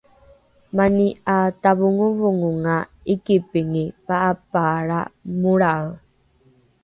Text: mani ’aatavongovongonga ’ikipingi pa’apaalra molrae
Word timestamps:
mani 0.75 1.07
’aatavongovongonga 1.33 2.75
’ikipingi 3.13 3.83
pa’apaalra 4.07 4.99
molrae 5.39 5.89